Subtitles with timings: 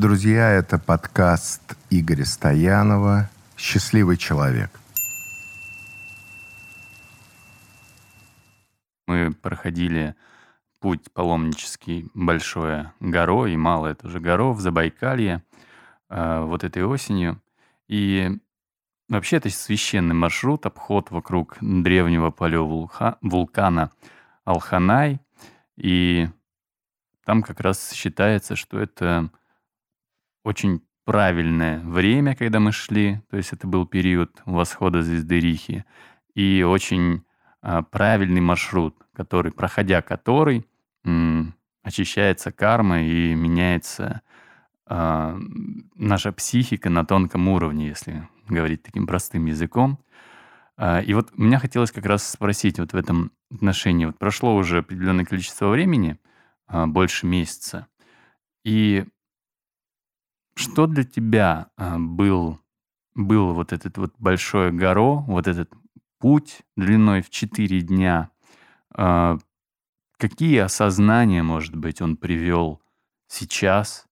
[0.00, 4.70] Друзья, это подкаст Игоря Стоянова «Счастливый человек».
[9.08, 10.14] Мы проходили
[10.78, 15.42] путь паломнический большое горо и малое тоже горо в Забайкалье
[16.10, 17.42] э, вот этой осенью.
[17.88, 18.30] И
[19.08, 22.32] вообще это священный маршрут, обход вокруг древнего
[23.20, 23.90] вулкана
[24.44, 25.20] Алханай.
[25.76, 26.28] И
[27.24, 29.30] там как раз считается, что это
[30.44, 35.84] очень правильное время, когда мы шли, то есть это был период восхода звезды Рихи,
[36.34, 37.24] и очень
[37.62, 40.66] а, правильный маршрут, который, проходя который,
[41.04, 44.20] м, очищается карма и меняется
[44.86, 45.38] а,
[45.94, 49.98] наша психика на тонком уровне, если говорить таким простым языком.
[50.76, 54.06] А, и вот меня хотелось как раз спросить вот в этом отношении.
[54.06, 56.18] Вот прошло уже определенное количество времени,
[56.66, 57.86] а, больше месяца,
[58.64, 59.06] и
[60.58, 62.60] что для тебя а, был,
[63.14, 65.72] был вот этот вот большое горо, вот этот
[66.18, 68.30] путь длиной в 4 дня?
[68.90, 69.38] А,
[70.16, 72.82] какие осознания, может быть, он привел
[73.28, 74.06] сейчас?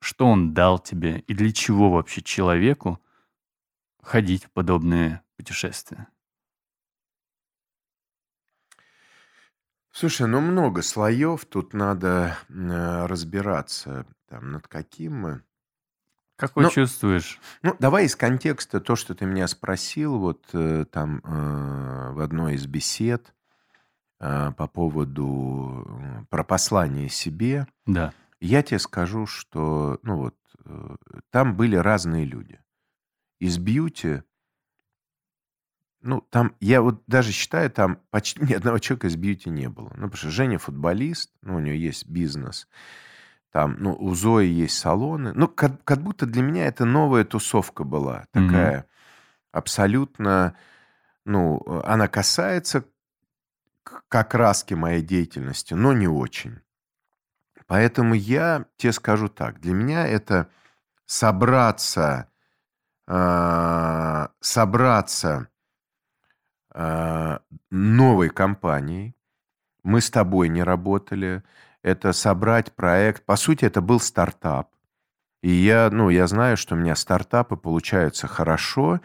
[0.00, 1.20] Что он дал тебе?
[1.20, 2.98] И для чего вообще человеку
[4.02, 6.08] ходить в подобные путешествия?
[9.90, 14.06] Слушай, ну много слоев, тут надо э, разбираться.
[14.28, 15.42] Там, над каким мы?
[16.36, 17.40] Как вы чувствуешь?
[17.62, 22.54] ну, давай из контекста то, что ты меня спросил, вот э, там э, в одной
[22.54, 23.34] из бесед
[24.20, 27.66] э, по поводу э, про послание себе.
[27.86, 28.12] Да.
[28.40, 30.96] Я тебе скажу, что, ну вот, э,
[31.30, 32.60] там были разные люди.
[33.40, 34.22] Из бьюти,
[36.00, 39.88] ну, там, я вот даже считаю, там почти ни одного человека из бьюти не было.
[39.96, 42.68] Ну, потому что Женя футболист, ну, у нее есть бизнес.
[43.50, 45.32] Там, ну, у Зои есть салоны.
[45.34, 48.26] Ну, как, как будто для меня это новая тусовка была.
[48.32, 48.86] Такая mm-hmm.
[49.52, 50.54] абсолютно...
[51.24, 52.84] Ну, она касается
[54.08, 56.60] как раски моей деятельности, но не очень.
[57.66, 59.60] Поэтому я тебе скажу так.
[59.60, 60.48] Для меня это
[61.04, 62.30] собраться,
[63.06, 65.48] э, собраться
[66.74, 67.38] э,
[67.70, 69.14] новой компанией.
[69.82, 71.42] Мы с тобой не работали
[71.82, 73.24] это собрать проект.
[73.24, 74.70] По сути, это был стартап.
[75.42, 79.00] И я, ну, я знаю, что у меня стартапы получаются хорошо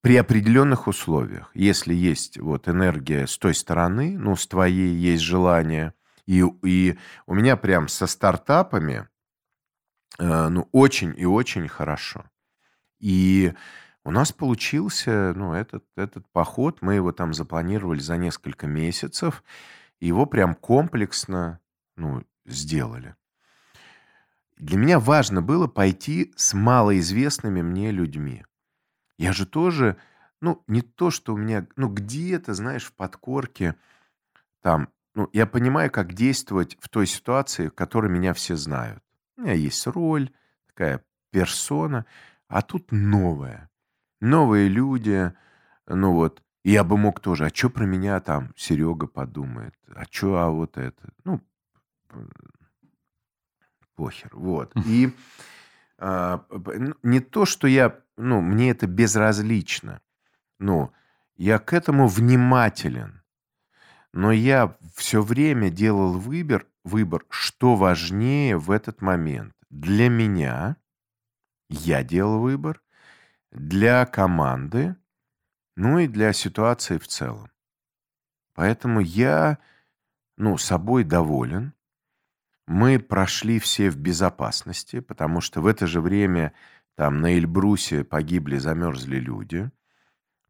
[0.00, 1.50] при определенных условиях.
[1.54, 5.94] Если есть вот энергия с той стороны, ну, с твоей есть желание.
[6.26, 9.08] И, и у меня прям со стартапами,
[10.18, 12.24] э, ну, очень и очень хорошо.
[12.98, 13.54] И
[14.04, 19.44] у нас получился, ну, этот, этот поход, мы его там запланировали за несколько месяцев.
[20.00, 21.60] Его прям комплексно
[21.96, 23.16] ну, сделали.
[24.56, 28.44] Для меня важно было пойти с малоизвестными мне людьми.
[29.18, 29.96] Я же тоже,
[30.40, 33.74] ну, не то, что у меня, ну, где-то, знаешь, в подкорке,
[34.62, 39.02] там, ну, я понимаю, как действовать в той ситуации, в которой меня все знают.
[39.36, 40.30] У меня есть роль,
[40.66, 42.06] такая персона,
[42.48, 43.70] а тут новая.
[44.20, 45.32] Новые люди,
[45.86, 50.36] ну вот, я бы мог тоже, а что про меня там Серега подумает, а что,
[50.36, 51.40] а вот это, ну,
[53.94, 54.30] похер.
[54.32, 54.72] Вот.
[54.86, 55.14] И
[55.98, 56.44] а,
[57.02, 60.00] не то, что я, ну, мне это безразлично.
[60.58, 60.92] Ну,
[61.36, 63.22] я к этому внимателен.
[64.12, 69.54] Но я все время делал выбор, выбор, что важнее в этот момент.
[69.68, 70.76] Для меня
[71.68, 72.80] я делал выбор,
[73.50, 74.96] для команды,
[75.76, 77.50] ну и для ситуации в целом.
[78.54, 79.58] Поэтому я,
[80.38, 81.74] ну, собой доволен.
[82.66, 86.52] Мы прошли все в безопасности, потому что в это же время
[86.96, 89.70] там на Эльбрусе погибли, замерзли люди.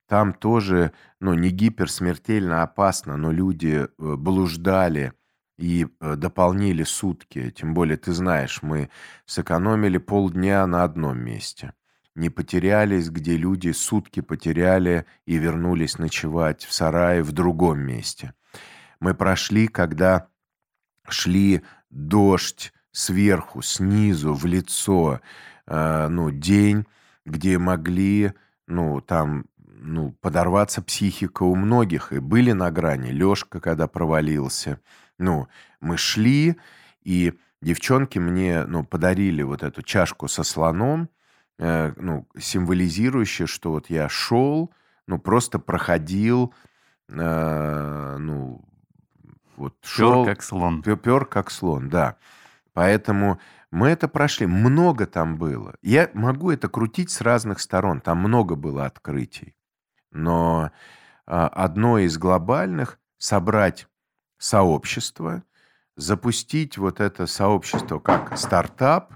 [0.07, 5.13] Там тоже, ну, не гиперсмертельно опасно, но люди э, блуждали
[5.59, 7.51] и э, дополнили сутки.
[7.51, 8.89] Тем более, ты знаешь, мы
[9.27, 11.75] сэкономили полдня на одном месте.
[12.15, 18.33] Не потерялись, где люди сутки потеряли и вернулись ночевать в сарае в другом месте.
[19.01, 20.29] Мы прошли, когда
[21.09, 25.21] шли дождь сверху, снизу, в лицо,
[25.67, 26.87] э, ну, день,
[27.27, 28.33] где могли,
[28.67, 33.11] ну, там, ну, подорваться психика у многих, и были на грани.
[33.11, 34.81] Лёшка, когда провалился.
[35.19, 35.49] Ну,
[35.81, 36.57] мы шли,
[37.03, 41.09] и девчонки мне, ну, подарили вот эту чашку со слоном,
[41.59, 44.73] э, ну, символизирующую, что вот я шел,
[45.07, 46.55] ну, просто проходил,
[47.09, 48.65] э, ну,
[49.57, 50.25] вот шел...
[50.25, 50.83] Пер как слон.
[50.83, 52.17] Пер как слон, да.
[52.73, 53.39] Поэтому
[53.71, 54.47] Мы это прошли.
[54.47, 55.75] Много там было.
[55.83, 58.01] Я могу это крутить с разных сторон.
[58.01, 59.55] Там много было открытий.
[60.11, 60.71] Но
[61.27, 63.87] а, одно из глобальных— собрать
[64.39, 65.43] сообщество,
[65.97, 69.15] запустить вот это сообщество как стартап,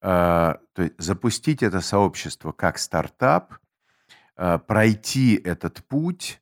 [0.00, 3.54] а, то есть запустить это сообщество как стартап,
[4.36, 6.41] а, пройти этот путь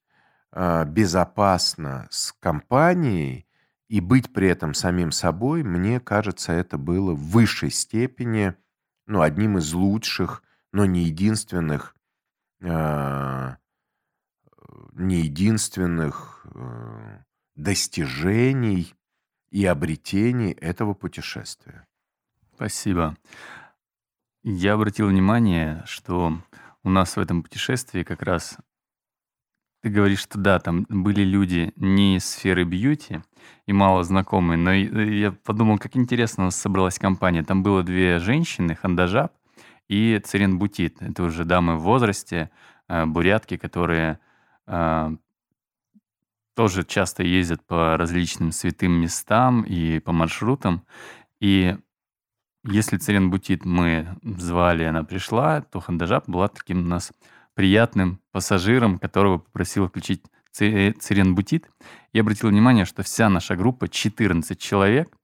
[0.52, 3.46] безопасно с компанией
[3.88, 8.54] и быть при этом самим собой, мне кажется, это было в высшей степени,
[9.06, 10.42] ну, одним из лучших,
[10.72, 11.94] но не единственных
[15.00, 17.22] не единственных э,
[17.54, 18.94] достижений
[19.50, 21.86] и обретений этого путешествия.
[22.54, 23.16] Спасибо.
[24.42, 26.38] Я обратил внимание, что
[26.82, 28.56] у нас в этом путешествии как раз
[29.82, 33.22] ты говоришь, что да, там были люди не из сферы бьюти
[33.66, 37.42] и мало знакомые, но я подумал, как интересно у нас собралась компания.
[37.42, 39.32] Там было две женщины, Хандажаб
[39.88, 41.00] и Церен Бутит.
[41.00, 42.50] Это уже дамы в возрасте,
[42.88, 44.18] э, бурятки, которые
[44.66, 45.14] а,
[46.54, 50.84] тоже часто ездят по различным святым местам и по маршрутам.
[51.40, 51.76] И
[52.64, 57.12] если Церен-Бутит мы звали, она пришла, то Хандажаб была таким у нас
[57.54, 61.70] приятным пассажиром, которого попросил включить Церен-Бутит.
[62.12, 65.16] И обратил внимание, что вся наша группа, 14 человек,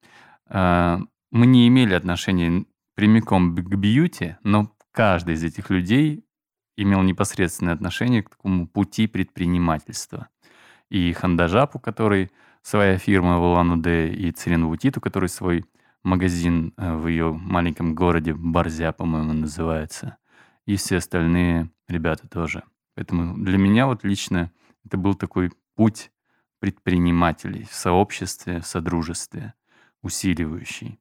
[0.49, 1.01] а,
[1.31, 2.65] мы не имели отношения
[2.95, 6.25] прямиком к бьюти, но каждый из этих людей
[6.77, 10.29] имел непосредственное отношение к такому пути предпринимательства.
[10.91, 12.31] И Хандажапу, который
[12.63, 15.65] своя фирма в Улан-Удэ, и Циренвутиту, который свой
[16.05, 20.17] магазин э, в ее маленьком городе Барзя, по-моему, называется.
[20.67, 22.65] И все остальные ребята тоже.
[22.95, 24.53] Поэтому для меня вот лично
[24.85, 26.11] это был такой путь
[26.59, 29.55] предпринимателей в сообществе, в содружестве,
[30.03, 30.99] усиливающий.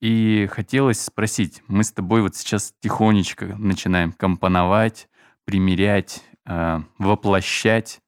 [0.00, 5.08] И хотелось спросить, мы с тобой вот сейчас тихонечко начинаем компоновать,
[5.44, 8.00] примерять, э, воплощать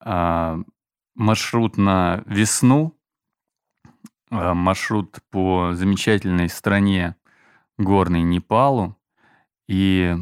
[0.00, 0.62] э,
[1.14, 2.98] маршрут на весну,
[4.30, 7.16] э, маршрут по замечательной стране
[7.76, 8.96] горной Непалу.
[9.72, 10.14] И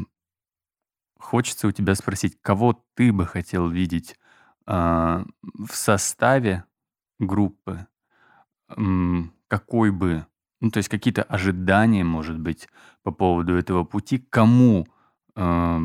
[1.19, 4.17] хочется у тебя спросить, кого ты бы хотел видеть
[4.65, 6.63] э, в составе
[7.19, 7.85] группы,
[9.49, 10.25] какой бы
[10.61, 12.69] ну, то есть какие-то ожидания, может быть,
[13.03, 14.87] по поводу этого пути, кому
[15.35, 15.79] э,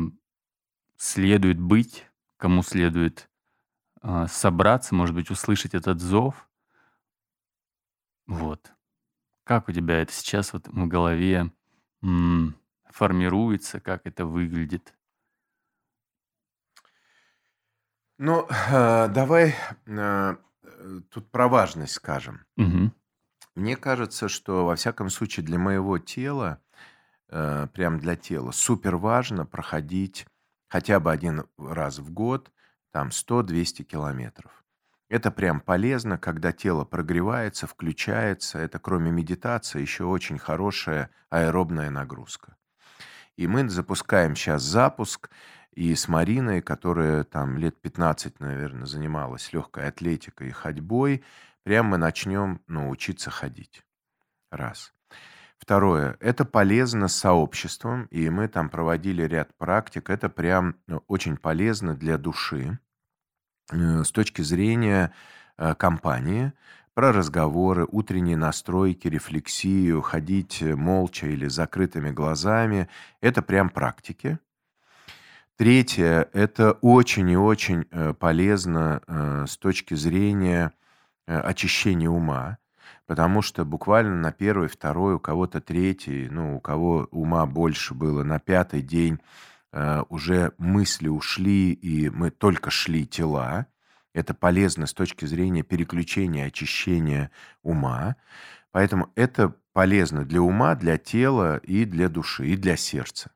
[0.95, 2.05] следует быть,
[2.37, 3.29] кому следует
[4.01, 6.47] э, собраться, может быть, услышать этот зов.
[8.27, 8.71] Вот.
[9.43, 11.51] Как у тебя это сейчас вот в голове
[12.01, 12.55] м,
[12.91, 14.93] формируется, как это выглядит?
[18.17, 19.55] Ну, э, давай
[19.85, 20.35] э,
[21.11, 22.45] тут про важность скажем.
[22.57, 22.91] Угу.
[23.55, 26.61] Мне кажется, что во всяком случае для моего тела,
[27.29, 30.25] э, прям для тела, супер важно проходить
[30.67, 32.51] хотя бы один раз в год,
[32.91, 34.63] там 100-200 километров.
[35.09, 38.59] Это прям полезно, когда тело прогревается, включается.
[38.59, 42.57] Это кроме медитации еще очень хорошая аэробная нагрузка.
[43.37, 45.29] И мы запускаем сейчас запуск,
[45.71, 51.23] и с Мариной, которая там лет 15, наверное, занималась легкой атлетикой и ходьбой,
[51.67, 53.83] Прямо мы начнем ну, учиться ходить.
[54.51, 54.93] Раз.
[55.57, 56.15] Второе.
[56.21, 60.09] Это полезно с сообществом, и мы там проводили ряд практик.
[60.09, 62.79] Это прям ну, очень полезно для души
[63.73, 65.13] э, с точки зрения
[65.57, 66.53] э, компании,
[66.97, 72.89] про разговоры, утренние настройки, рефлексию, ходить молча или закрытыми глазами.
[73.21, 74.39] Это прям практики.
[75.57, 76.27] Третье.
[76.33, 80.73] Это очень и очень э, полезно с точки зрения
[81.27, 82.57] Э, очищение ума,
[83.05, 88.23] потому что буквально на первый, второй, у кого-то третий, ну, у кого ума больше было,
[88.23, 89.19] на пятый день
[89.73, 93.65] э, уже мысли ушли, и мы только шли тела.
[94.17, 97.29] Это полезно с точки зрения переключения, очищения
[97.61, 98.15] ума.
[98.71, 103.29] Поэтому это полезно для ума, для тела и для души, и для сердца.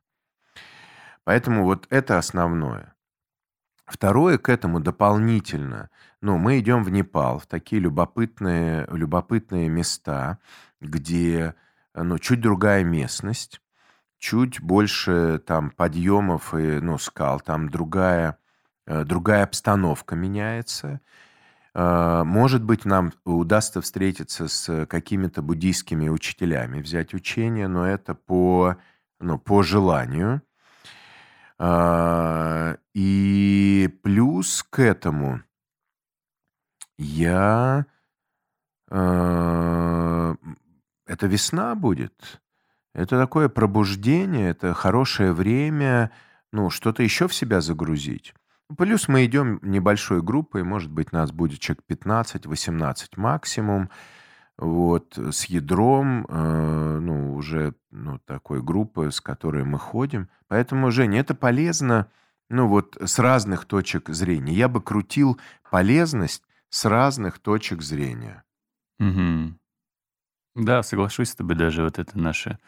[1.22, 2.96] Поэтому вот это основное.
[3.86, 5.88] Второе к этому дополнительно.
[6.20, 10.40] Ну, мы идем в Непал, в такие любопытные, любопытные места,
[10.80, 11.54] где
[11.94, 13.60] ну, чуть другая местность,
[14.18, 18.36] чуть больше там подъемов и ну, скал, там другая,
[19.04, 21.00] другая обстановка меняется.
[21.74, 28.76] Э, может быть, нам удастся встретиться с какими-то буддийскими учителями, взять учение, но это по,
[29.20, 30.42] ну, по желанию.
[31.58, 35.42] А, и плюс к этому
[36.98, 37.86] я...
[41.12, 42.42] Это весна будет.
[42.94, 46.10] Это такое пробуждение, это хорошее время,
[46.52, 48.34] ну, что-то еще в себя загрузить.
[48.76, 53.90] Плюс мы идем небольшой группой, может быть, нас будет человек 15-18 максимум,
[54.56, 60.28] вот, с ядром, э, ну, уже, ну, такой группы, с которой мы ходим.
[60.48, 62.10] Поэтому, Женя, это полезно,
[62.50, 64.52] ну, вот, с разных точек зрения.
[64.52, 68.44] Я бы крутил полезность с разных точек зрения.
[68.98, 69.58] Мгм.
[70.54, 72.58] Да, соглашусь с тобой, даже вот это наше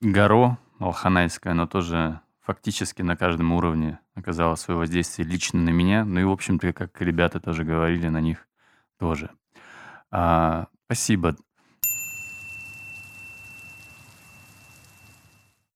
[0.00, 6.04] горо алханайское, оно тоже фактически на каждом уровне оказало свое воздействие лично на меня.
[6.04, 8.48] Ну и, в общем-то, как ребята тоже говорили, на них
[8.98, 9.30] тоже.
[10.10, 11.36] А, спасибо.